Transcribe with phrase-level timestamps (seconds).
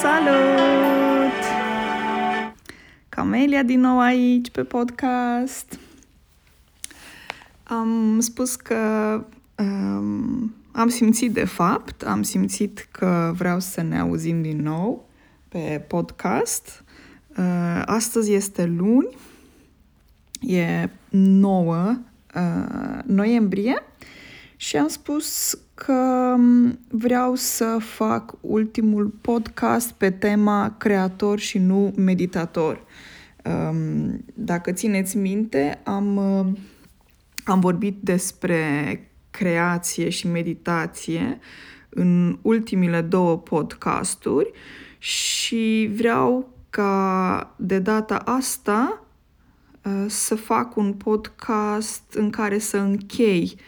[0.00, 1.32] Salut, salut!
[3.08, 5.78] Camelia din nou aici pe podcast.
[7.62, 8.76] Am spus că
[9.56, 15.08] um, am simțit de fapt, am simțit că vreau să ne auzim din nou
[15.48, 16.84] pe podcast.
[17.36, 19.16] Uh, astăzi este luni,
[20.40, 21.96] e 9
[22.34, 23.82] uh, noiembrie
[24.56, 26.36] și am spus că
[26.88, 32.84] vreau să fac ultimul podcast pe tema creator și nu meditator.
[33.44, 36.58] Um, dacă țineți minte, am, uh,
[37.44, 38.64] am vorbit despre
[39.30, 41.38] creație și meditație
[41.88, 44.50] în ultimile două podcasturi
[44.98, 49.02] și vreau ca de data asta
[49.84, 53.62] uh, să fac un podcast în care să închei uh,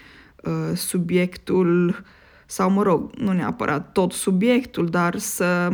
[0.74, 2.02] subiectul
[2.46, 5.72] sau, mă rog, nu neapărat tot subiectul, dar să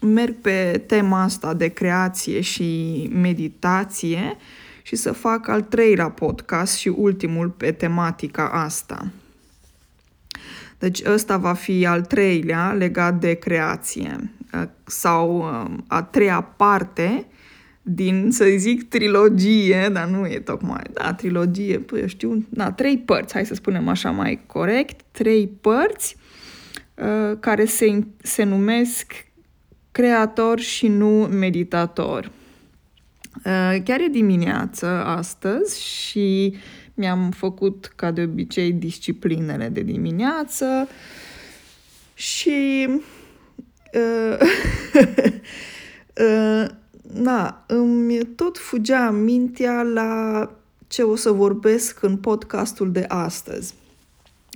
[0.00, 4.36] merg pe tema asta de creație și meditație
[4.82, 9.06] și să fac al treilea podcast și ultimul pe tematica asta.
[10.78, 17.26] Deci ăsta va fi al treilea legat de creație uh, sau uh, a treia parte
[17.90, 22.98] din, să zic, trilogie, dar nu e tocmai, da, trilogie, păi eu știu, da, trei
[22.98, 26.16] părți, hai să spunem așa mai corect, trei părți
[26.94, 29.26] uh, care se, se numesc
[29.90, 32.30] creator și nu meditator.
[33.36, 36.56] Uh, chiar e dimineață astăzi și
[36.94, 40.88] mi-am făcut, ca de obicei, disciplinele de dimineață
[42.14, 42.88] și
[43.92, 44.38] uh,
[46.24, 46.66] uh,
[47.12, 50.50] na, îmi tot fugea mintea la
[50.86, 53.74] ce o să vorbesc în podcastul de astăzi.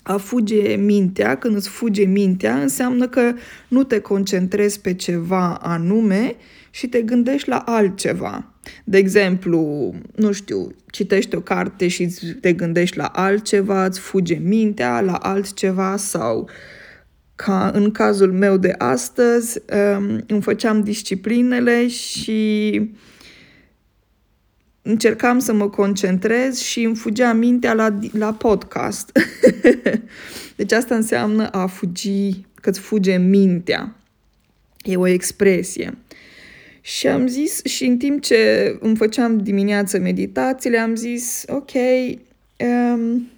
[0.02, 3.32] A fuge mintea, când îți fuge mintea, înseamnă că
[3.68, 6.36] nu te concentrezi pe ceva anume
[6.70, 8.52] și te gândești la altceva.
[8.84, 12.08] De exemplu, nu știu, citești o carte și
[12.40, 16.48] te gândești la altceva, îți fuge mintea la altceva sau
[17.44, 19.58] ca în cazul meu de astăzi,
[19.98, 22.80] um, îmi făceam disciplinele și
[24.82, 29.18] încercam să mă concentrez și îmi fugea mintea la, la podcast.
[30.56, 33.96] deci asta înseamnă a fugi, că-ți fuge mintea.
[34.82, 35.98] E o expresie.
[36.80, 41.70] Și am zis, și în timp ce îmi făceam dimineață meditațiile, am zis, ok,
[42.56, 43.31] um,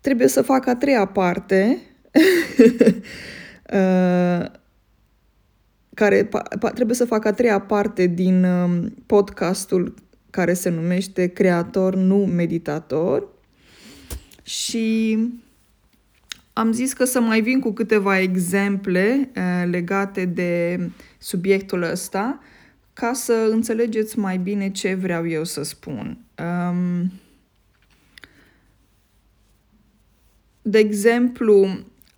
[0.00, 1.78] trebuie să fac a treia parte,
[3.72, 4.44] uh,
[5.94, 9.94] care pa, trebuie să fac a treia parte din um, podcastul
[10.30, 13.28] care se numește Creator, nu Meditator.
[14.42, 15.18] Și
[16.52, 20.80] am zis că să mai vin cu câteva exemple uh, legate de
[21.18, 22.40] subiectul ăsta
[22.92, 26.18] ca să înțelegeți mai bine ce vreau eu să spun.
[26.38, 27.12] Um,
[30.70, 31.68] de exemplu,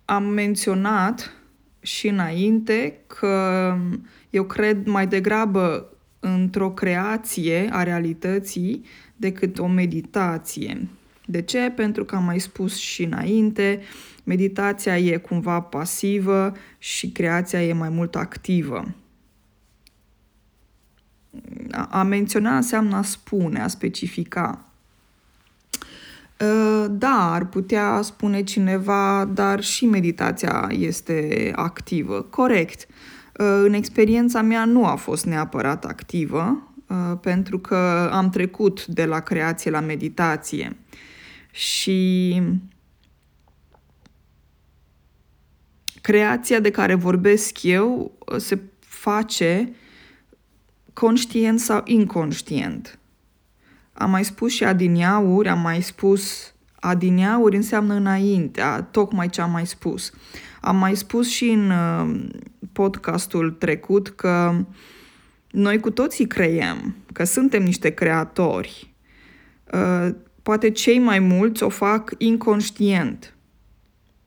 [0.05, 1.33] am menționat
[1.81, 3.77] și înainte că
[4.29, 10.87] eu cred mai degrabă într-o creație a realității decât o meditație.
[11.25, 11.71] De ce?
[11.75, 13.81] Pentru că am mai spus și înainte,
[14.23, 18.95] meditația e cumva pasivă și creația e mai mult activă.
[21.89, 24.72] A menționa înseamnă a spune, a specifica.
[26.43, 32.21] Ă, da, ar putea spune cineva, dar și meditația este activă.
[32.21, 32.87] Corect.
[33.39, 39.05] Ă, în experiența mea nu a fost neapărat activă, ă, pentru că am trecut de
[39.05, 40.77] la creație la meditație.
[41.51, 42.41] Și
[46.01, 49.73] creația de care vorbesc eu se face
[50.93, 52.99] conștient sau inconștient.
[53.93, 58.61] Am mai spus și adineauri, am mai spus adineauri înseamnă înainte,
[58.91, 60.11] tocmai ce am mai spus.
[60.61, 62.29] Am mai spus și în uh,
[62.71, 64.65] podcastul trecut că
[65.51, 68.93] noi cu toții creiem, că suntem niște creatori.
[69.73, 70.09] Uh,
[70.43, 73.35] poate cei mai mulți o fac inconștient,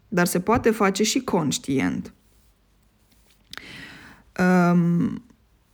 [0.09, 2.15] dar se poate face și conștient.
[4.41, 5.25] Um,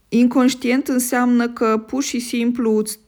[0.09, 2.99] inconștient înseamnă că pur și simplu îți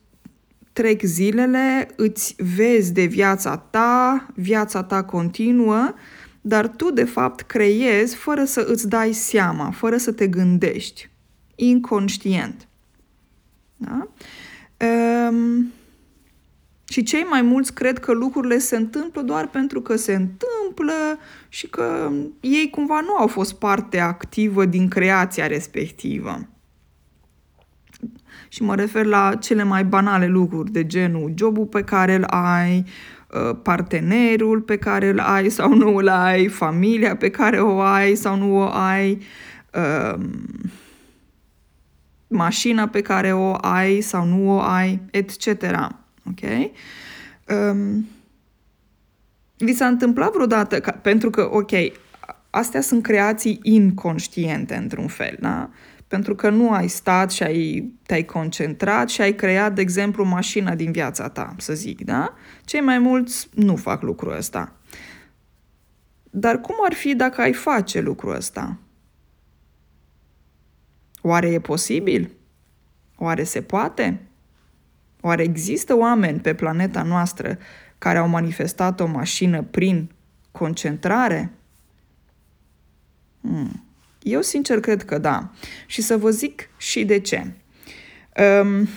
[0.75, 5.95] trec zilele, îți vezi de viața ta, viața ta continuă,
[6.41, 11.11] dar tu de fapt creezi fără să îți dai seama, fără să te gândești,
[11.55, 12.69] inconștient.
[13.77, 14.09] Da?
[14.87, 15.73] Um,
[16.85, 21.19] Și cei mai mulți cred că lucrurile se întâmplă doar pentru că se întâmplă
[21.49, 26.49] și că ei cumva nu au fost parte activă din creația respectivă.
[28.55, 32.85] Și mă refer la cele mai banale lucruri, de genul jobul pe care îl ai,
[33.33, 38.15] ă, partenerul pe care îl ai sau nu îl ai, familia pe care o ai
[38.15, 39.19] sau nu o ai,
[40.15, 40.31] um,
[42.27, 45.63] mașina pe care o ai sau nu o ai, etc.
[46.27, 46.71] Ok?
[47.49, 48.09] Um,
[49.57, 51.71] vi s-a întâmplat vreodată, ca, pentru că, ok,
[52.51, 55.71] astea sunt creații inconștiente într-un fel, da?
[56.15, 60.75] Pentru că nu ai stat și ai, te-ai concentrat și ai creat, de exemplu, mașina
[60.75, 62.35] din viața ta, să zic, da?
[62.65, 64.73] Cei mai mulți nu fac lucrul ăsta.
[66.31, 68.79] Dar cum ar fi dacă ai face lucrul ăsta?
[71.21, 72.31] Oare e posibil?
[73.17, 74.21] Oare se poate?
[75.21, 77.59] Oare există oameni pe planeta noastră
[77.99, 80.11] care au manifestat o mașină prin
[80.53, 81.53] concentrare?
[83.41, 83.85] Hmm.
[84.25, 85.51] Eu sincer cred că da.
[85.87, 87.53] Și să vă zic și de ce.
[88.63, 88.89] Um,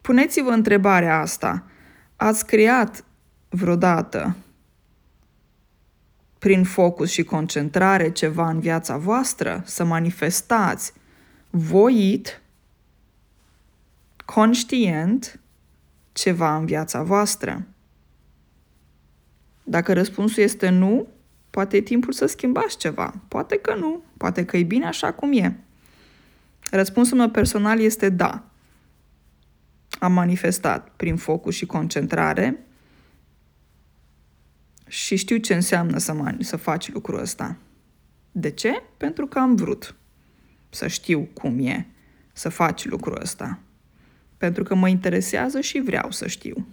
[0.00, 1.66] puneți-vă întrebarea asta.
[2.16, 3.04] Ați creat
[3.48, 4.36] vreodată
[6.38, 10.92] prin focus și concentrare ceva în viața voastră, să manifestați
[11.50, 12.40] voit,
[14.24, 15.40] conștient,
[16.12, 17.66] ceva în viața voastră?
[19.62, 21.06] Dacă răspunsul este nu,
[21.52, 23.14] poate e timpul să schimbați ceva.
[23.28, 25.56] Poate că nu, poate că e bine așa cum e.
[26.70, 28.44] Răspunsul meu personal este da.
[29.98, 32.66] Am manifestat prin focus și concentrare
[34.86, 37.56] și știu ce înseamnă să, man- să faci lucrul ăsta.
[38.32, 38.82] De ce?
[38.96, 39.94] Pentru că am vrut
[40.70, 41.86] să știu cum e
[42.32, 43.58] să faci lucrul ăsta.
[44.36, 46.66] Pentru că mă interesează și vreau să știu.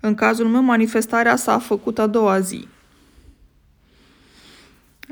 [0.00, 2.68] În cazul meu, manifestarea s-a făcut a doua zi.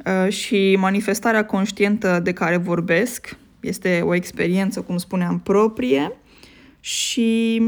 [0.06, 6.12] Uh, și manifestarea conștientă de care vorbesc este o experiență, cum spuneam, proprie
[6.80, 7.62] și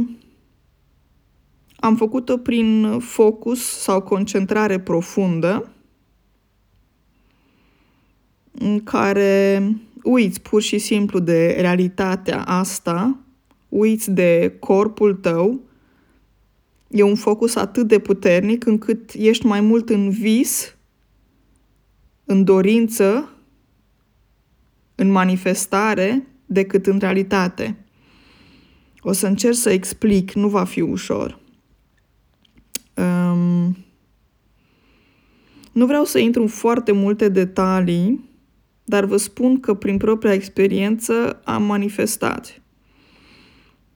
[1.77, 5.73] am făcut-o prin focus sau concentrare profundă
[8.53, 9.63] în care
[10.03, 13.19] uiți pur și simplu de realitatea asta,
[13.69, 15.61] uiți de corpul tău,
[16.91, 20.77] e un focus atât de puternic încât ești mai mult în vis,
[22.25, 23.31] în dorință,
[24.95, 27.85] în manifestare, decât în realitate.
[29.01, 31.39] O să încerc să explic, nu va fi ușor.
[32.97, 33.77] Um,
[35.73, 38.29] nu vreau să intru în foarte multe detalii,
[38.85, 42.63] dar vă spun că prin propria experiență am manifestat.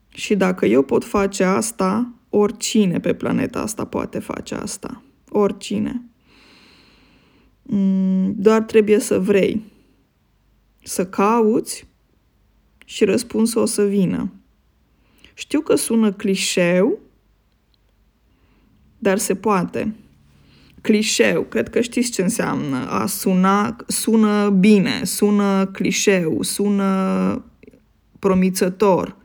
[0.09, 5.01] Și dacă eu pot face asta, oricine pe planeta asta poate face asta.
[5.29, 6.01] Oricine.
[7.61, 9.63] Mm, doar trebuie să vrei.
[10.83, 11.87] Să cauți
[12.85, 14.31] și răspunsul o să vină.
[15.33, 16.99] Știu că sună clișeu,
[18.97, 19.93] dar se poate.
[20.81, 22.89] Clișeu, cred că știți ce înseamnă.
[22.89, 27.43] A suna, sună bine, sună clișeu, sună
[28.19, 29.15] promițător.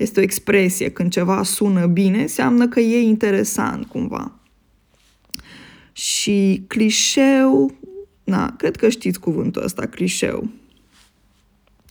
[0.00, 0.90] Este o expresie.
[0.90, 4.32] Când ceva sună bine, înseamnă că e interesant cumva.
[5.92, 7.74] Și clișeu,
[8.24, 10.48] na, cred că știți cuvântul ăsta, clișeu.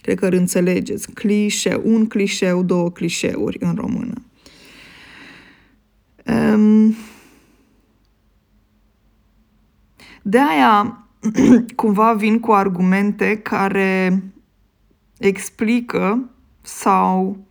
[0.01, 1.12] Cred că îl înțelegeți.
[1.12, 4.13] Clișeu, un clișeu, două clișeuri în română.
[6.25, 6.96] Um,
[10.22, 11.08] de aia,
[11.75, 14.24] cumva vin cu argumente care
[15.18, 16.30] explică
[16.62, 17.48] sau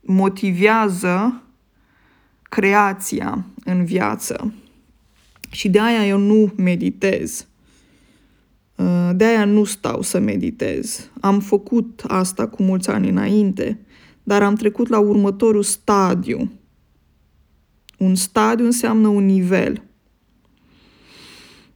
[0.00, 1.42] motivează
[2.42, 4.52] creația în viață.
[5.50, 7.46] Și de aia eu nu meditez.
[9.12, 11.10] De aia nu stau să meditez.
[11.20, 13.78] Am făcut asta cu mulți ani înainte,
[14.22, 16.50] dar am trecut la următorul stadiu
[18.00, 19.82] un stadiu înseamnă un nivel.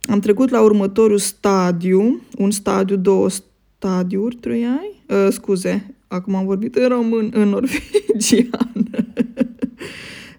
[0.02, 5.02] Am trecut la următorul stadiu, un stadiu, două stadiuri, trei ai?
[5.08, 8.72] Uh, scuze, acum am vorbit în român, în norvegian.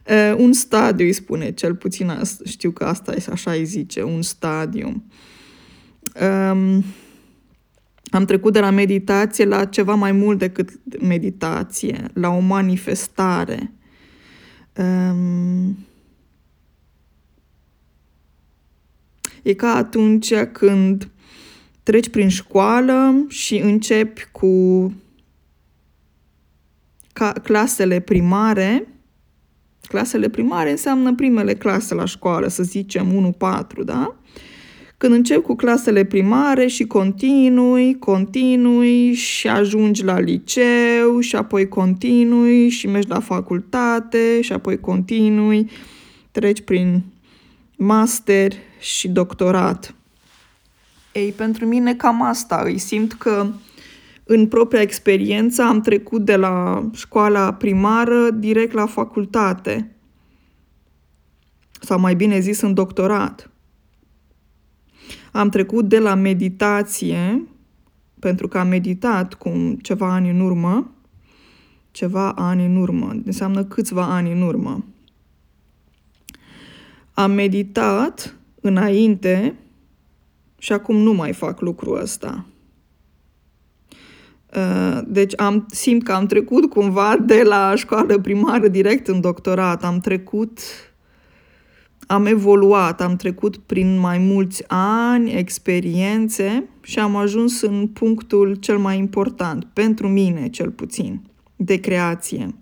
[0.10, 4.22] uh, un stadiu îi spune, cel puțin știu că asta e așa îi zice, un
[4.22, 5.04] stadiu.
[6.22, 6.84] Um,
[8.12, 10.70] am trecut de la meditație la ceva mai mult decât
[11.02, 13.76] meditație, la o manifestare
[14.78, 15.78] Um,
[19.44, 21.10] e ca atunci când
[21.84, 24.94] treci prin școală și începi cu
[27.16, 28.88] ca clasele primare,
[29.88, 34.16] clasele primare înseamnă primele clase la școală, să zicem 1-4, da?
[34.98, 42.70] Când încep cu clasele primare și continui, continui și ajungi la liceu și apoi continui
[42.70, 45.70] și mergi la facultate și apoi continui,
[46.32, 47.04] treci prin
[47.78, 49.96] master și doctorat.
[51.14, 52.62] Ei, pentru mine cam asta.
[52.66, 53.48] Îi simt că
[54.28, 59.96] în propria experiență am trecut de la școala primară direct la facultate.
[61.80, 63.50] Sau mai bine zis, în doctorat.
[65.32, 67.48] Am trecut de la meditație,
[68.20, 70.92] pentru că am meditat cu ceva ani în urmă,
[71.92, 74.86] ceva ani în urmă, înseamnă câțiva ani în urmă.
[77.14, 79.56] Am meditat înainte
[80.58, 82.46] și acum nu mai fac lucrul ăsta.
[84.56, 89.84] Uh, deci am, simt că am trecut cumva de la școală primară direct în doctorat.
[89.84, 90.60] Am trecut,
[92.08, 98.78] am evoluat, am trecut prin mai mulți ani, experiențe și am ajuns în punctul cel
[98.78, 101.22] mai important, pentru mine cel puțin,
[101.56, 102.56] de creație.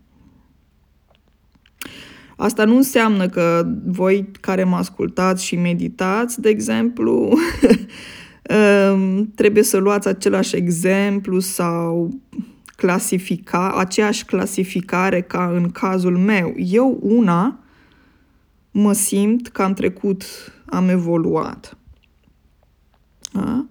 [2.35, 7.37] Asta nu înseamnă că voi care mă ascultați și meditați, de exemplu, um,
[9.35, 12.19] trebuie să luați același exemplu sau
[12.75, 16.53] clasifica, aceeași clasificare ca în cazul meu.
[16.57, 17.59] Eu, una,
[18.71, 20.23] mă simt că am trecut,
[20.65, 21.77] am evoluat.
[23.33, 23.65] A?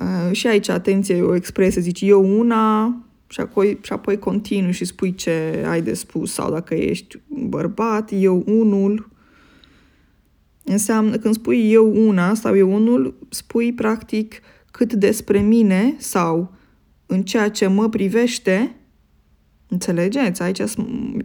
[0.00, 2.96] Uh, și aici, atenție, o expresie, zice, eu una
[3.28, 8.10] și apoi, și apoi continui și spui ce ai de spus sau dacă ești bărbat,
[8.12, 9.10] eu unul.
[10.68, 16.54] Înseamnă, când spui eu una sau eu unul, spui practic cât despre mine sau
[17.06, 18.76] în ceea ce mă privește,
[19.68, 20.42] Înțelegeți?
[20.42, 20.62] Aici,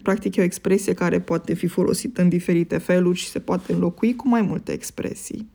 [0.02, 4.16] practic, e o expresie care poate fi folosită în diferite feluri și se poate înlocui
[4.16, 5.50] cu mai multe expresii.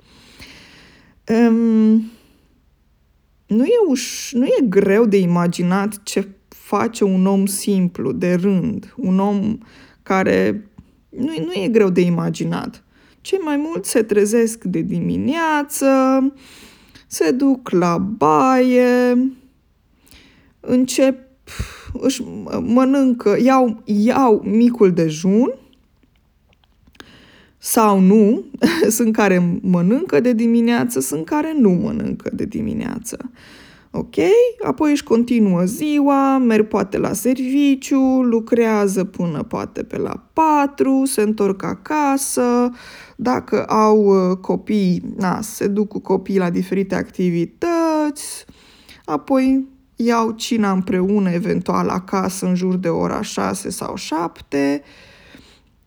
[1.49, 2.11] Um,
[3.47, 8.95] nu e, uș- nu e greu de imaginat ce face un om simplu, de rând,
[8.97, 9.59] un om
[10.03, 10.71] care
[11.09, 12.85] nu, nu e greu de imaginat.
[13.27, 15.87] Cei mai mulți se trezesc de dimineață,
[17.07, 19.31] se duc la baie,
[20.61, 21.19] încep,
[21.93, 22.23] își
[22.61, 25.55] mănâncă, iau, iau micul dejun
[27.59, 28.45] sau nu,
[28.97, 33.31] sunt care mănâncă de dimineață, sunt care nu mănâncă de dimineață.
[33.99, 34.15] Ok?
[34.67, 41.23] Apoi își continuă ziua, merg poate la serviciu, lucrează până poate pe la 4, se
[41.23, 42.71] întorc acasă,
[43.17, 48.45] dacă au uh, copii, na, se duc cu copiii la diferite activități,
[49.05, 54.83] apoi iau cina împreună, eventual acasă, în jur de ora 6 sau 7,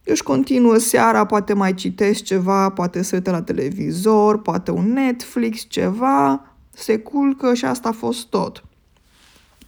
[0.03, 5.65] își continuă seara, poate mai citesc ceva, poate se uită la televizor, poate un Netflix,
[5.67, 6.43] ceva,
[6.81, 8.63] se culcă și asta a fost tot.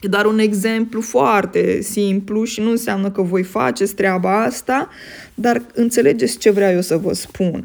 [0.01, 4.89] E doar un exemplu foarte simplu și nu înseamnă că voi faceți treaba asta,
[5.34, 7.63] dar înțelegeți ce vreau eu să vă spun.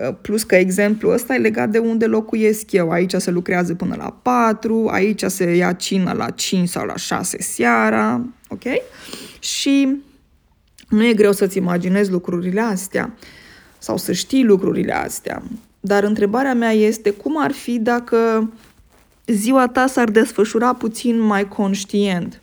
[0.00, 2.90] Uh, plus că exemplul ăsta e legat de unde locuiesc eu.
[2.90, 7.36] Aici se lucrează până la 4, aici se ia cina la 5 sau la 6
[7.40, 8.62] seara, ok?
[9.38, 9.96] Și
[10.88, 13.14] nu e greu să-ți imaginezi lucrurile astea
[13.78, 15.42] sau să știi lucrurile astea.
[15.80, 18.50] Dar întrebarea mea este cum ar fi dacă
[19.26, 22.40] ziua ta s-ar desfășura puțin mai conștient.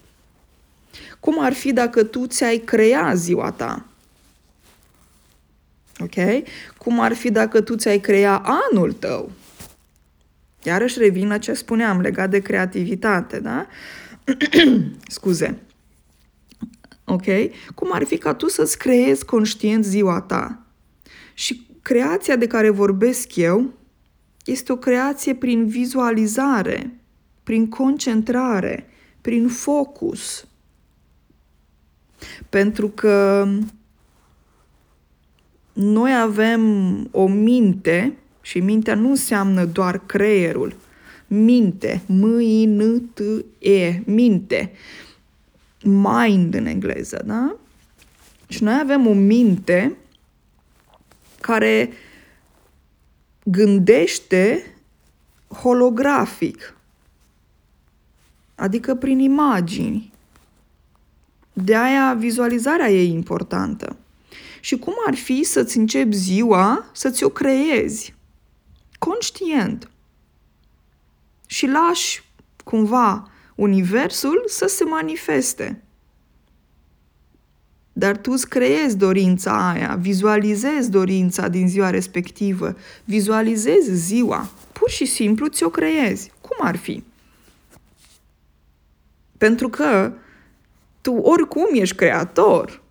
[1.20, 3.86] Cum ar fi dacă tu ți-ai crea ziua ta?
[6.00, 6.44] Ok?
[6.78, 9.32] Cum ar fi dacă tu ți-ai crea anul tău?
[10.64, 13.68] Iarăși revin la ce spuneam legat de creativitate, da?
[15.08, 15.60] Scuze.
[17.06, 17.26] Ok?
[17.76, 20.66] Cum ar fi ca tu să-ți creezi conștient ziua ta?
[21.34, 23.74] Și creația de care vorbesc eu
[24.46, 26.94] este o creație prin vizualizare,
[27.44, 28.86] prin concentrare,
[29.22, 30.46] prin focus.
[32.50, 33.48] Pentru că
[35.74, 36.64] noi avem
[37.12, 40.76] o minte și mintea nu înseamnă doar creierul.
[41.28, 44.72] Minte, M-I-N-T-E, minte,
[45.84, 47.56] mind în engleză, da?
[48.48, 49.96] Și noi avem o minte
[51.42, 51.90] care
[53.44, 54.76] gândește
[55.48, 56.76] holografic,
[58.56, 60.14] adică prin imagini.
[61.54, 63.96] De aia vizualizarea e importantă.
[64.60, 68.14] Și cum ar fi să-ți începi ziua să-ți o creezi
[69.00, 69.90] conștient
[71.46, 72.24] și lași
[72.64, 75.84] cumva universul să se manifeste.
[77.94, 85.06] Dar tu îți creezi dorința aia, vizualizezi dorința din ziua respectivă, vizualizezi ziua, pur și
[85.06, 86.32] simplu ți-o creezi.
[86.42, 87.04] Cum ar fi?
[89.38, 90.14] Pentru că
[91.02, 92.82] tu oricum ești creator.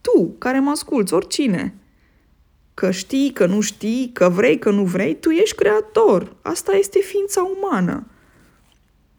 [0.00, 1.74] Tu, care mă asculți, oricine.
[2.74, 6.36] Că știi, că nu știi, că vrei, că nu vrei, tu ești creator.
[6.42, 8.06] Asta este ființa umană.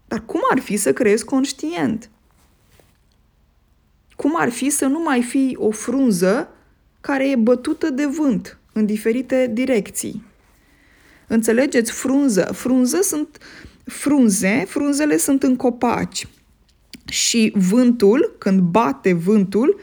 [0.08, 2.10] Dar cum ar fi să creezi conștient?
[4.17, 6.50] Cum ar fi să nu mai fii o frunză
[7.01, 10.24] care e bătută de vânt în diferite direcții?
[11.27, 11.91] Înțelegeți?
[11.91, 12.41] Frunză.
[12.53, 13.38] Frunză sunt
[13.83, 16.27] frunze, frunzele sunt în copaci.
[17.05, 19.79] Și vântul, când bate vântul,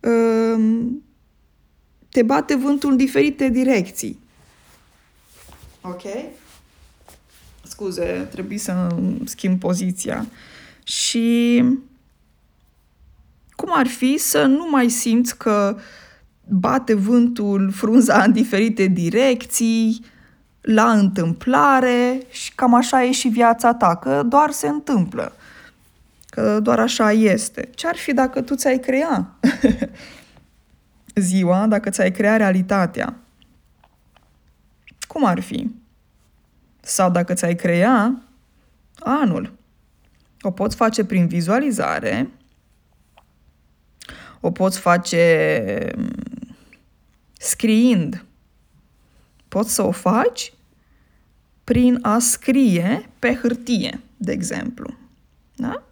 [0.00, 1.02] um,
[2.10, 4.18] te bate vântul în diferite direcții.
[5.80, 6.02] Ok?
[7.62, 10.26] Scuze, trebuie să schimb poziția.
[10.84, 11.64] Și
[13.58, 15.76] cum ar fi să nu mai simți că
[16.48, 20.04] bate vântul frunza în diferite direcții,
[20.60, 25.32] la întâmplare și cam așa e și viața ta, că doar se întâmplă,
[26.26, 27.68] că doar așa este.
[27.74, 29.38] Ce ar fi dacă tu ți-ai crea
[31.14, 33.14] ziua, dacă ți-ai crea realitatea?
[35.06, 35.70] Cum ar fi?
[36.80, 38.22] Sau dacă ți-ai crea
[38.98, 39.52] anul.
[40.40, 42.30] O poți face prin vizualizare,
[44.40, 46.56] o poți face mm,
[47.38, 48.24] scriind.
[49.48, 50.52] Poți să o faci
[51.64, 54.94] prin a scrie pe hârtie, de exemplu.
[55.54, 55.82] Da?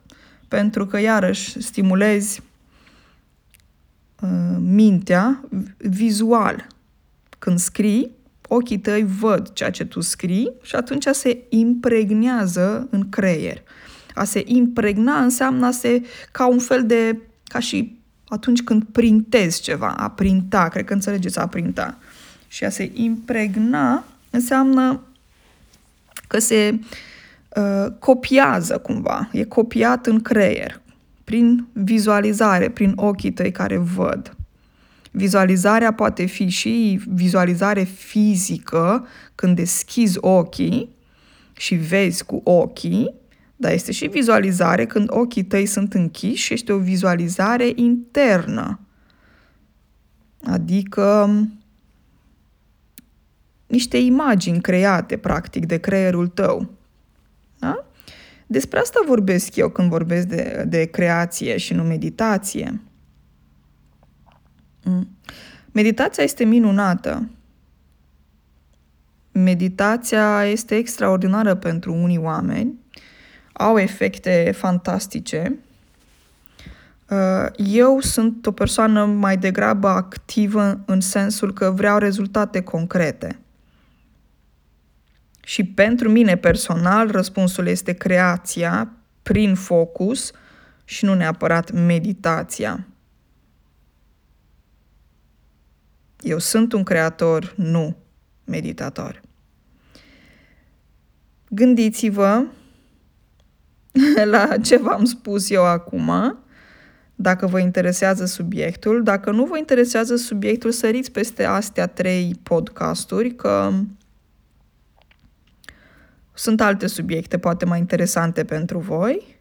[0.49, 2.43] Pentru că, iarăși, stimulezi
[4.21, 5.45] uh, mintea
[5.77, 6.67] vizual.
[7.39, 8.11] Când scrii,
[8.49, 13.63] ochii tăi văd ceea ce tu scrii și atunci se impregnează în creier.
[14.15, 17.96] A se impregna înseamnă a se, ca un fel de, ca și
[18.29, 21.99] atunci când printezi ceva, a printa, cred că înțelegeți a printa.
[22.49, 25.01] Și a se impregna înseamnă
[26.27, 26.79] că se
[27.57, 30.81] uh, copiază cumva, e copiat în creier,
[31.25, 34.37] prin vizualizare, prin ochii tăi care văd.
[35.11, 40.89] Vizualizarea poate fi și vizualizare fizică, când deschizi ochii
[41.57, 43.15] și vezi cu ochii,
[43.57, 48.81] dar este și vizualizare când ochii tăi sunt închiși și este o vizualizare internă.
[50.45, 51.31] Adică
[53.67, 56.71] niște imagini create, practic, de creierul tău.
[57.59, 57.87] Da?
[58.47, 62.81] Despre asta vorbesc eu când vorbesc de, de creație și nu meditație.
[64.85, 65.09] Mm.
[65.73, 67.29] Meditația este minunată.
[69.33, 72.75] Meditația este extraordinară pentru unii oameni.
[73.57, 75.59] Au efecte fantastice.
[77.09, 83.39] Uh, eu sunt o persoană mai degrabă activă în sensul că vreau rezultate concrete.
[85.45, 88.93] Și pentru mine personal, răspunsul este creația
[89.23, 90.33] prin focus
[90.85, 92.87] și nu neapărat meditația.
[96.21, 97.97] Eu sunt un creator, nu
[98.45, 99.21] meditator.
[101.49, 102.45] Gândiți-vă
[104.25, 106.39] la ce v-am spus eu acum,
[107.15, 109.03] dacă vă interesează subiectul.
[109.03, 113.71] Dacă nu vă interesează subiectul, săriți peste astea trei podcasturi, că
[116.35, 119.37] sunt alte subiecte poate mai interesante pentru voi.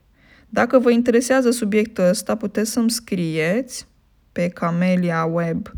[0.49, 3.87] Dacă vă interesează subiectul ăsta, puteți să-mi scrieți
[4.31, 5.71] pe Camelia Web,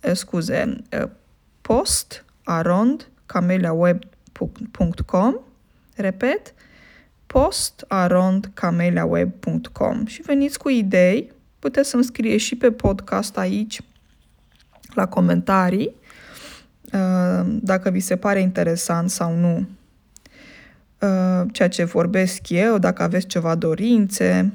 [0.00, 1.04] eh, scuze, eh,
[1.60, 5.34] post arond cameliaweb.com
[5.96, 6.54] repet,
[7.28, 13.80] post arond cameliaweb.com și veniți cu idei, puteți să-mi scrie și pe podcast aici
[14.94, 15.94] la comentarii
[16.92, 19.66] eh, dacă vi se pare interesant sau nu
[21.00, 24.52] Uh, ceea ce vorbesc eu, dacă aveți ceva dorințe.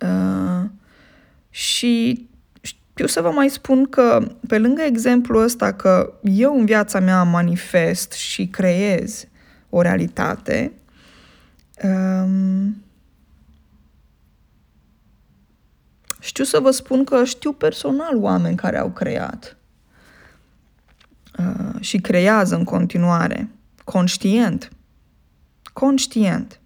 [0.00, 0.68] Uh,
[1.50, 2.26] și
[2.60, 7.22] știu să vă mai spun că, pe lângă exemplul ăsta că eu în viața mea
[7.22, 9.24] manifest și creez
[9.68, 10.72] o realitate,
[11.82, 12.82] um,
[16.20, 19.56] știu să vă spun că știu personal oameni care au creat
[21.38, 23.48] uh, și creează în continuare,
[23.84, 24.70] conștient
[25.72, 26.60] conștient.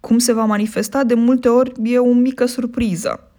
[0.00, 3.30] Cum se va manifesta de multe ori e o mică surpriză.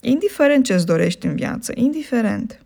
[0.00, 2.64] Indiferent ce îți dorești în viață, indiferent.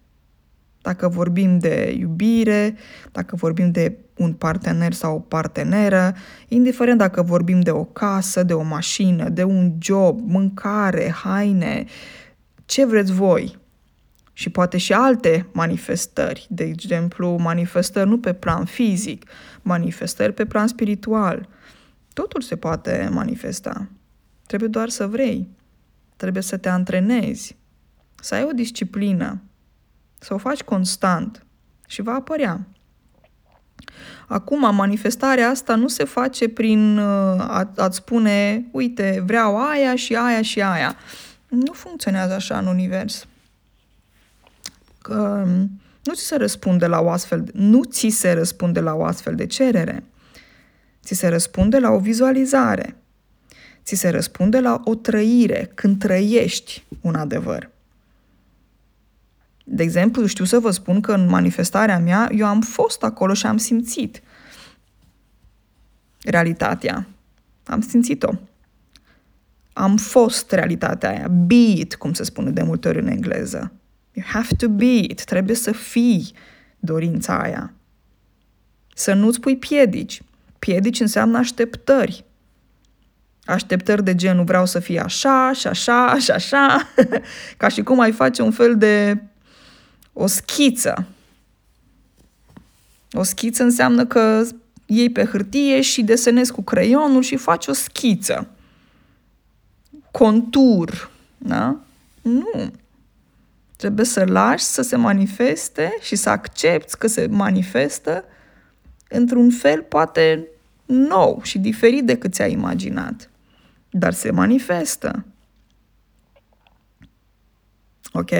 [0.82, 2.76] Dacă vorbim de iubire,
[3.12, 6.14] dacă vorbim de un partener sau o parteneră,
[6.48, 11.85] indiferent dacă vorbim de o casă, de o mașină, de un job, mâncare, haine,
[12.64, 13.59] ce vreți voi.
[14.33, 19.31] Și poate și alte manifestări, de exemplu, manifestări nu pe plan fizic,
[19.62, 21.48] manifestări pe plan spiritual.
[22.12, 23.88] Totul se poate manifesta.
[24.46, 25.48] Trebuie doar să vrei.
[26.16, 27.57] Trebuie să te antrenezi,
[28.14, 29.42] să ai o disciplină,
[30.18, 31.46] să o faci constant
[31.87, 32.66] și va apărea.
[34.27, 37.05] Acum, manifestarea asta nu se face prin uh,
[37.40, 40.97] a, a-ți spune, uite, vreau aia și aia și aia.
[41.49, 43.27] Nu funcționează așa în univers.
[45.03, 49.05] Că um, nu ți se răspunde la o astfel, nu ți se răspunde la o
[49.05, 50.05] astfel de cerere.
[51.05, 52.97] Ți se răspunde la o vizualizare.
[53.85, 57.70] Ți se răspunde la o trăire, când trăiești un adevăr.
[59.64, 63.46] De exemplu, știu să vă spun că în manifestarea mea eu am fost acolo și
[63.46, 64.22] am simțit
[66.24, 67.07] realitatea.
[67.66, 68.33] Am simțit-o.
[69.72, 71.29] Am fost realitatea aia.
[71.29, 73.72] Be it, cum se spune de multe ori în engleză.
[74.12, 75.24] You have to be it.
[75.24, 76.33] Trebuie să fii
[76.79, 77.72] dorința aia.
[78.94, 80.22] Să nu-ți pui piedici.
[80.59, 82.24] Piedici înseamnă așteptări.
[83.44, 86.88] Așteptări de genul vreau să fie așa și așa și așa,
[87.57, 89.22] ca și cum ai face un fel de
[90.14, 91.07] o schiță.
[93.12, 94.46] O schiță înseamnă că
[94.87, 98.48] iei pe hârtie și desenezi cu creionul și faci o schiță.
[100.11, 101.11] Contur.
[101.38, 101.81] Da?
[102.22, 102.72] Nu.
[103.77, 108.24] Trebuie să lași să se manifeste și să accepti că se manifestă
[109.09, 110.46] într-un fel poate
[110.87, 113.31] nou și diferit decât ți-ai imaginat.
[113.90, 115.24] Dar se manifestă.
[118.12, 118.31] Ok?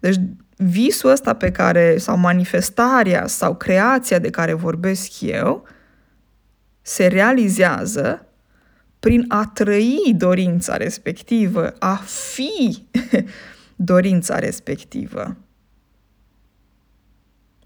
[0.00, 0.16] Deci
[0.62, 5.66] visul ăsta pe care, sau manifestarea sau creația de care vorbesc eu,
[6.82, 8.26] se realizează
[9.00, 12.86] prin a trăi dorința respectivă, a fi
[13.76, 15.36] dorința respectivă.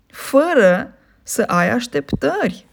[0.06, 2.66] Fără să ai așteptări.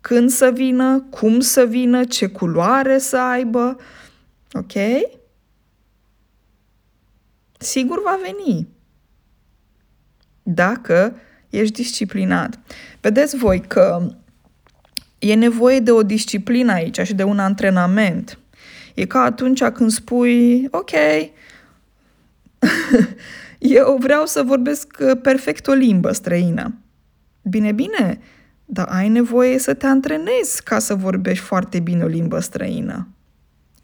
[0.00, 3.76] Când să vină, cum să vină, ce culoare să aibă.
[4.52, 4.72] Ok?
[7.58, 8.68] Sigur va veni
[10.54, 11.16] dacă
[11.50, 12.58] ești disciplinat.
[13.00, 14.12] Vedeți voi că
[15.18, 18.38] e nevoie de o disciplină aici și de un antrenament.
[18.94, 20.90] E ca atunci când spui, ok,
[23.58, 26.74] eu vreau să vorbesc perfect o limbă străină.
[27.42, 28.20] Bine, bine,
[28.64, 33.08] dar ai nevoie să te antrenezi ca să vorbești foarte bine o limbă străină.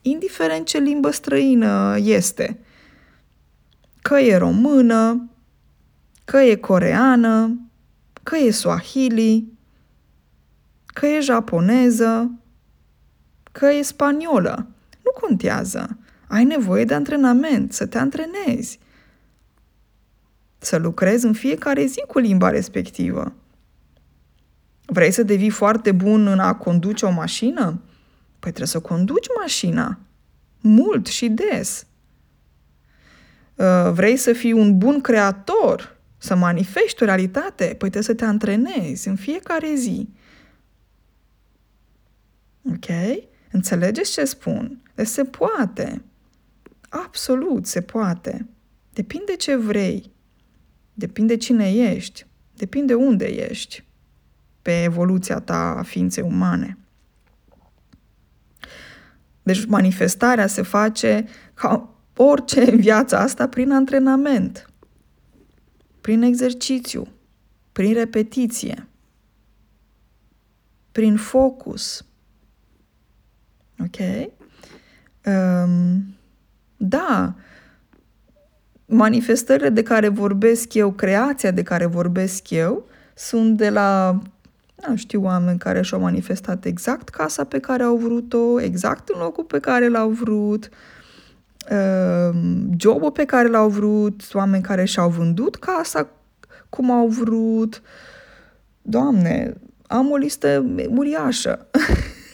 [0.03, 2.59] Indiferent ce limbă străină este.
[4.03, 5.31] Că e română,
[6.27, 7.61] că e coreană,
[8.23, 9.53] că e swahili,
[10.87, 12.31] că e japoneză,
[13.53, 14.67] că e spaniolă.
[15.05, 15.99] Nu contează.
[16.27, 18.79] Ai nevoie de antrenament, să te antrenezi.
[20.59, 23.33] Să lucrezi în fiecare zi cu limba respectivă.
[24.87, 27.81] Vrei să devii foarte bun în a conduce o mașină?
[28.39, 29.99] Păi trebuie să conduci mașina.
[30.61, 31.87] Mult și des.
[33.55, 35.96] Uh, vrei să fii un bun creator?
[36.27, 40.09] Să manifesti o realitate, păi trebuie să te antrenezi în fiecare zi.
[42.65, 42.87] Ok?
[43.51, 44.83] Înțelegeți ce spun?
[44.95, 46.03] Deci se poate.
[46.89, 48.47] Absolut se poate.
[48.93, 50.11] Depinde ce vrei.
[50.95, 52.27] Depinde cine ești.
[52.55, 53.85] Depinde unde ești
[54.63, 56.79] pe evoluția ta a ființei umane.
[59.43, 64.71] Deci manifestarea se face ca orice în viața asta prin antrenament
[66.07, 67.09] prin exercițiu,
[67.73, 68.87] prin repetiție,
[70.93, 72.05] prin focus.
[73.79, 74.31] Ok?
[75.25, 76.05] Um,
[76.77, 77.35] da,
[78.85, 84.19] manifestările de care vorbesc eu, creația de care vorbesc eu, sunt de la,
[84.89, 89.45] nu știu, oameni care și-au manifestat exact casa pe care au vrut-o, exact în locul
[89.45, 90.96] pe care l-au vrut, Ehm,
[92.77, 96.09] jobul pe care l-au vrut, oameni care și-au vândut casa
[96.69, 97.83] cum au vrut.
[98.83, 101.67] Doamne, am o listă uriașă.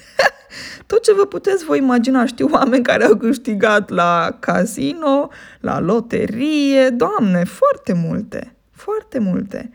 [0.87, 6.89] Tot ce vă puteți voi imagina, știu oameni care au câștigat la casino, la loterie,
[6.91, 9.73] doamne, foarte multe, foarte multe,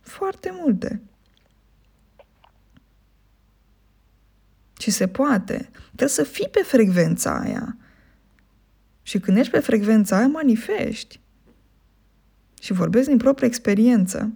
[0.00, 1.02] foarte multe.
[4.78, 5.70] Și se poate.
[5.86, 7.76] Trebuie să fii pe frecvența aia.
[9.02, 11.20] Și când ești pe frecvența aia, manifesti.
[12.60, 14.32] Și vorbesc din proprie experiență.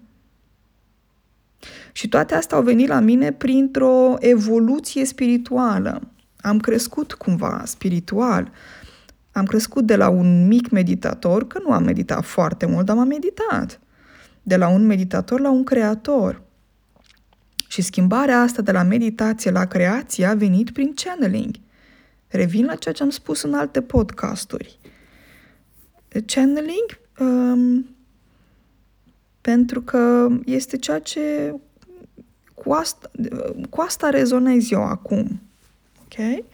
[1.92, 6.08] Și toate astea au venit la mine printr-o evoluție spirituală.
[6.36, 8.50] Am crescut cumva spiritual.
[9.32, 13.06] Am crescut de la un mic meditator, că nu am meditat foarte mult, dar am
[13.06, 13.80] meditat.
[14.42, 16.42] De la un meditator la un creator.
[17.68, 21.54] Și schimbarea asta de la meditație la creație a venit prin channeling.
[22.34, 24.78] Revin la ceea ce am spus în alte podcasturi.
[26.26, 27.86] Channeling um,
[29.40, 31.54] pentru că este ceea ce
[32.54, 33.10] cu asta,
[33.70, 35.40] cu asta rezonez eu acum.
[36.04, 36.44] Ok?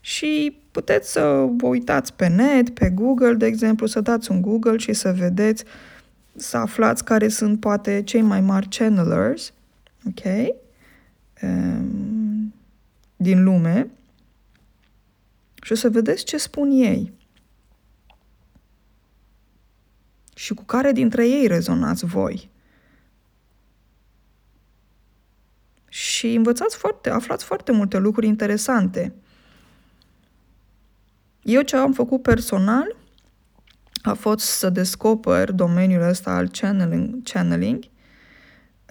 [0.00, 4.76] Și puteți să vă uitați pe net, pe Google, de exemplu, să dați un Google
[4.76, 5.64] și să vedeți,
[6.36, 9.52] să aflați care sunt poate cei mai mari channelers,
[10.06, 10.54] ok?
[11.42, 12.54] Um,
[13.16, 13.90] din lume
[15.68, 17.12] și o să vedeți ce spun ei.
[20.34, 22.50] Și cu care dintre ei rezonați voi.
[25.88, 29.12] Și învățați foarte, aflați foarte multe lucruri interesante.
[31.42, 32.96] Eu ce am făcut personal
[34.02, 37.84] a fost să descoper domeniul ăsta al channeling, channeling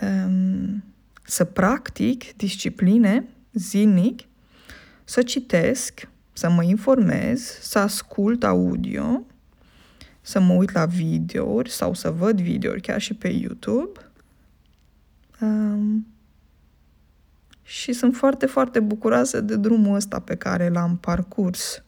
[0.02, 0.84] um,
[1.24, 4.22] să practic discipline zilnic,
[5.04, 9.26] să citesc, să mă informez, să ascult audio,
[10.22, 14.00] să mă uit la videouri sau să văd videouri chiar și pe YouTube.
[15.42, 16.08] Um,
[17.64, 21.84] și sunt foarte, foarte bucuroasă de drumul ăsta pe care l-am parcurs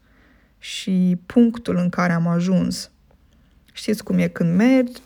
[0.57, 2.91] și punctul în care am ajuns.
[3.73, 5.01] Știți cum e când mergi,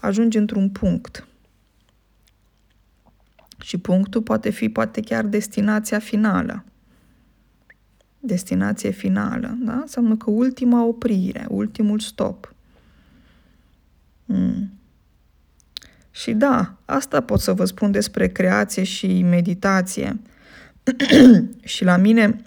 [0.00, 1.26] ajungi într-un punct.
[3.60, 6.64] Și punctul poate fi poate chiar destinația finală.
[8.20, 9.72] Destinație finală, da?
[9.72, 12.54] Înseamnă că ultima oprire, ultimul stop.
[14.24, 14.70] Mm.
[16.10, 20.20] Și da, asta pot să vă spun despre creație și meditație.
[21.64, 22.42] și la mine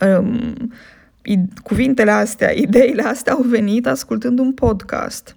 [0.00, 0.72] um,
[1.62, 5.36] cuvintele astea, ideile astea au venit ascultând un podcast.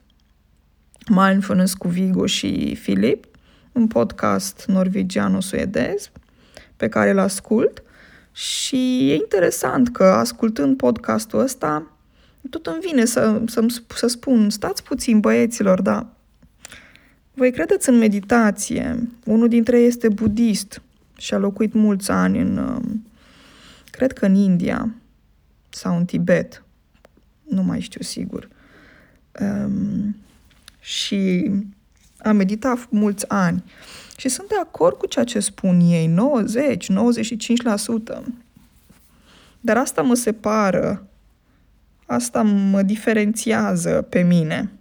[1.08, 3.25] Mindfulness cu Vigo și Filip,
[3.71, 6.12] un podcast norvegiano-suedez
[6.78, 7.84] pe care îl ascult
[8.31, 11.91] și e interesant că ascultând podcastul ăsta
[12.49, 13.65] tot îmi vine să, să,
[13.95, 16.07] să spun, stați puțin băieților, dar
[17.33, 19.09] voi credeți în meditație.
[19.25, 20.81] Unul dintre ei este budist
[21.17, 23.05] și a locuit mulți ani în, um,
[23.91, 24.95] cred că în India
[25.69, 26.63] sau în Tibet,
[27.43, 28.47] nu mai știu sigur.
[29.41, 30.15] Um,
[30.79, 31.51] și
[32.23, 33.63] a meditat mulți ani.
[34.17, 36.95] Și sunt de acord cu ceea ce spun ei, 90, 95%.
[39.60, 41.08] Dar asta mă separă,
[42.05, 44.71] asta mă diferențiază pe mine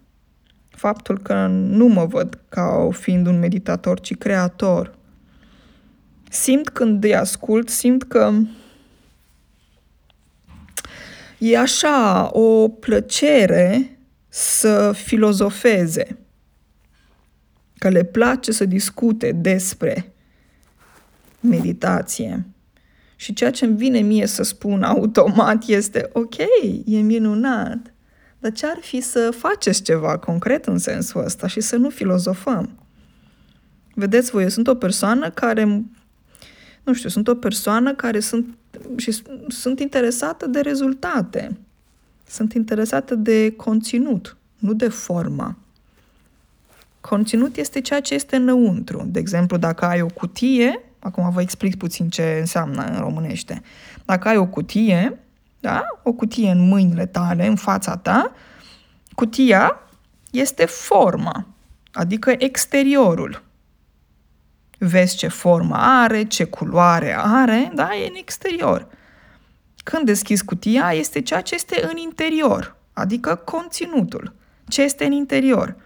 [0.78, 4.94] faptul că nu mă văd ca fiind un meditator, ci creator.
[6.30, 8.32] Simt când îi ascult, simt că
[11.38, 13.98] e așa o plăcere
[14.28, 16.18] să filozofeze,
[17.78, 20.12] că le place să discute despre
[21.40, 22.46] meditație.
[23.16, 26.36] Și ceea ce îmi vine mie să spun automat este, ok,
[26.84, 27.92] e minunat,
[28.38, 32.70] dar ce ar fi să faceți ceva concret în sensul ăsta și să nu filozofăm?
[33.94, 35.64] Vedeți voi, eu sunt o persoană care,
[36.82, 38.46] nu știu, sunt o persoană care sunt,
[38.96, 41.58] și sunt interesată de rezultate.
[42.28, 45.58] Sunt interesată de conținut, nu de formă.
[47.08, 49.04] Conținut este ceea ce este înăuntru.
[49.06, 53.62] De exemplu, dacă ai o cutie, acum vă explic puțin ce înseamnă în românește.
[54.04, 55.18] Dacă ai o cutie,
[55.60, 55.86] da?
[56.02, 58.32] o cutie în mâinile tale, în fața ta,
[59.14, 59.80] cutia
[60.30, 61.46] este forma,
[61.92, 63.42] adică exteriorul.
[64.78, 67.88] Vezi ce formă are, ce culoare are, da?
[67.94, 68.86] E în exterior.
[69.76, 74.34] Când deschizi cutia, este ceea ce este în interior, adică conținutul.
[74.66, 75.76] Ce este în interior?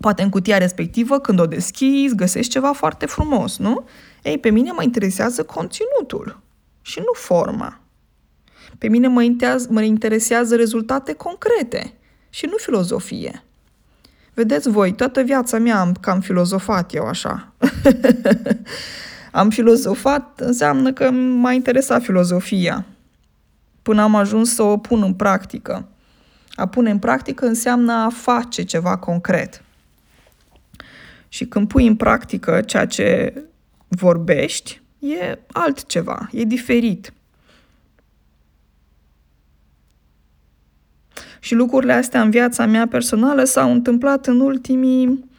[0.00, 3.84] Poate în cutia respectivă, când o deschizi, găsești ceva foarte frumos, nu?
[4.22, 6.40] Ei, pe mine mă interesează conținutul
[6.82, 7.80] și nu forma.
[8.78, 11.92] Pe mine mă interesează, mă interesează rezultate concrete
[12.30, 13.44] și nu filozofie.
[14.34, 17.52] Vedeți voi, toată viața mea am cam filozofat eu așa.
[19.32, 22.86] am filozofat înseamnă că m-a interesat filozofia.
[23.82, 25.88] Până am ajuns să o pun în practică.
[26.54, 29.62] A pune în practică înseamnă a face ceva concret.
[31.32, 33.34] Și când pui în practică ceea ce
[33.88, 37.12] vorbești, e altceva, e diferit.
[41.40, 45.30] Și lucrurile astea în viața mea personală s-au întâmplat în ultimii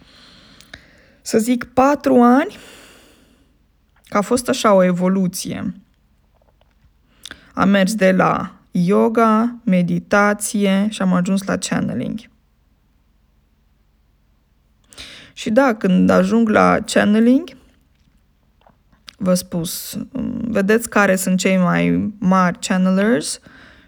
[1.21, 2.57] să zic, patru ani,
[4.03, 5.73] că a fost așa o evoluție.
[7.53, 12.19] Am mers de la yoga, meditație și am ajuns la channeling.
[15.41, 17.49] Și da, când ajung la channeling,
[19.17, 19.97] vă spus,
[20.41, 23.39] vedeți care sunt cei mai mari channelers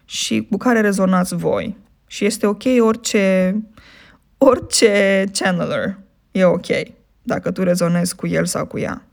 [0.05, 1.77] și cu care rezonați voi.
[2.07, 3.55] Și este ok orice,
[4.37, 5.99] orice channeler.
[6.31, 6.67] E ok
[7.21, 9.05] dacă tu rezonezi cu el sau cu ea.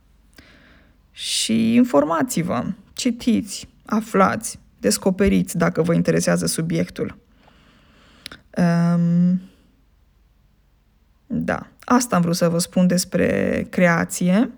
[1.12, 7.18] Și informați-vă, citiți, aflați, descoperiți dacă vă interesează subiectul.
[8.56, 9.40] Um,
[11.26, 14.50] da, asta am vrut să vă spun despre creație.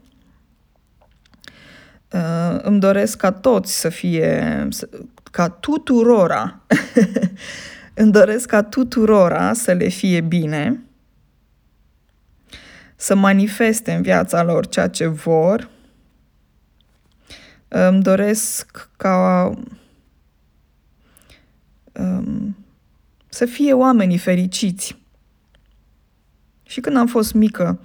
[2.12, 4.68] Uh, îmi doresc ca toți să fie,
[5.30, 6.61] ca tuturora,
[7.94, 10.80] îmi doresc ca tuturora să le fie bine,
[12.96, 15.70] să manifeste în viața lor ceea ce vor.
[17.68, 19.52] Îmi doresc ca
[21.92, 22.56] um,
[23.28, 25.01] să fie oamenii fericiți.
[26.72, 27.80] Și când am fost mică,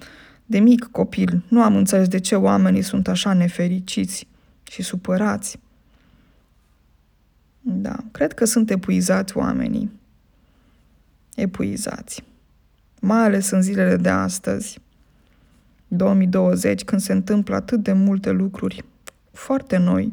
[0.46, 4.28] de mic copil, nu am înțeles de ce oamenii sunt așa nefericiți
[4.70, 5.58] și supărați.
[7.60, 9.90] Da, cred că sunt epuizați oamenii.
[11.34, 12.24] Epuizați.
[13.00, 14.78] Mai ales în zilele de astăzi,
[15.88, 18.84] 2020, când se întâmplă atât de multe lucruri
[19.32, 20.12] foarte noi,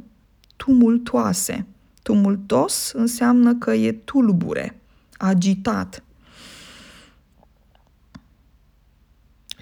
[0.56, 1.66] tumultoase.
[2.02, 4.80] Tumultos înseamnă că e tulbure,
[5.18, 6.05] agitat.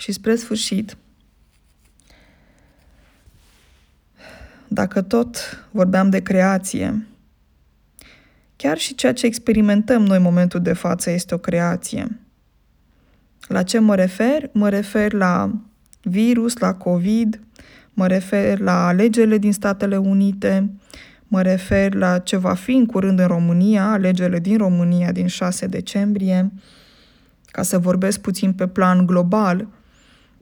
[0.04, 0.98] Și spre sfârșit,
[4.68, 7.08] dacă tot vorbeam de creație,
[8.56, 12.20] chiar și ceea ce experimentăm noi în momentul de față este o creație.
[13.48, 14.50] La ce mă refer?
[14.54, 15.52] Mă refer la
[16.02, 17.40] virus, la COVID,
[17.94, 20.72] mă refer la alegerile din Statele Unite,
[21.24, 25.66] mă refer la ce va fi în curând în România, alegerile din România din 6
[25.66, 26.52] decembrie,
[27.52, 29.68] ca să vorbesc puțin pe plan global,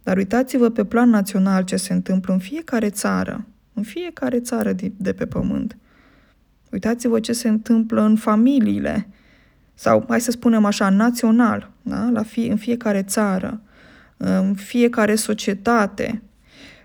[0.03, 4.91] dar uitați-vă pe plan național ce se întâmplă în fiecare țară, în fiecare țară de,
[4.97, 5.77] de pe pământ.
[6.71, 9.07] Uitați-vă ce se întâmplă în familiile,
[9.73, 12.09] sau hai să spunem așa, național, da?
[12.13, 13.61] La fie, în fiecare țară,
[14.17, 16.21] în fiecare societate,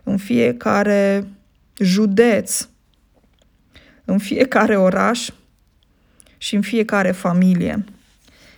[0.03, 1.29] în fiecare
[1.79, 2.69] județ,
[4.05, 5.31] în fiecare oraș
[6.39, 7.85] și în fiecare familie.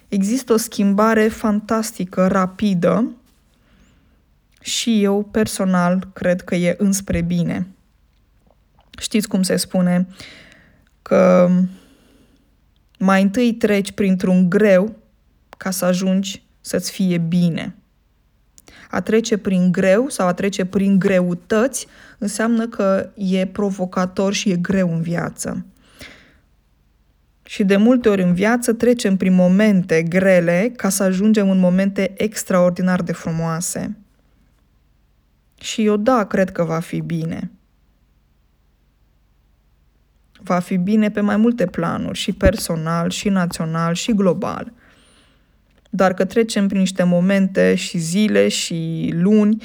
[0.09, 3.13] Există o schimbare fantastică, rapidă
[4.69, 7.67] și eu personal cred că e înspre bine.
[8.99, 10.07] Știți cum se spune
[11.03, 11.51] că
[12.99, 14.97] mai întâi treci printr-un greu
[15.57, 17.75] ca să ajungi să-ți fie bine.
[18.91, 21.87] A trece prin greu sau a trece prin greutăți
[22.19, 25.67] înseamnă că e provocator și e greu în viață.
[27.43, 32.13] Și de multe ori în viață trecem prin momente grele ca să ajungem în momente
[32.17, 33.97] extraordinar de frumoase.
[35.61, 37.51] Și eu da, cred că va fi bine.
[40.41, 44.73] Va fi bine pe mai multe planuri, și personal, și național, și global.
[45.91, 49.63] Doar că trecem prin niște momente și zile și luni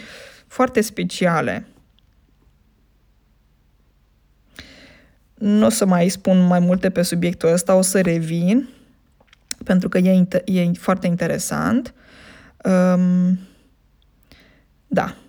[0.48, 1.68] foarte speciale.
[5.34, 8.70] Nu o să mai spun mai multe pe subiectul ăsta, o să revin,
[9.64, 11.94] pentru că e, e foarte interesant.
[12.64, 13.40] Um,
[14.88, 15.23] da, Um,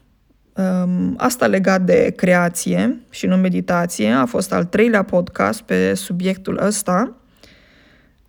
[1.16, 7.16] asta legat de creație și nu meditație a fost al treilea podcast pe subiectul ăsta.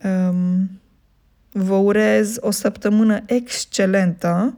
[0.04, 0.70] Um,
[1.52, 4.58] vă urez o săptămână excelentă.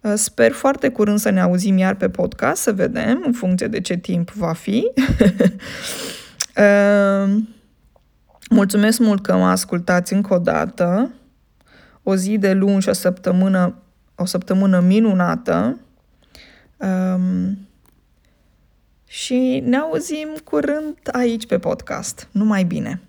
[0.00, 3.80] Uh, sper foarte curând să ne auzim iar pe podcast, să vedem în funcție de
[3.80, 4.90] ce timp va fi.
[6.56, 7.36] uh,
[8.50, 11.10] mulțumesc mult că mă ascultați încă o dată.
[12.02, 13.74] O zi de luni și o săptămână,
[14.14, 15.78] o săptămână minunată.
[16.82, 17.58] Um,
[19.06, 22.28] și ne auzim curând aici pe podcast.
[22.30, 23.00] Numai bine!